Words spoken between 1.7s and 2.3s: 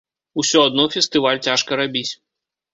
рабіць.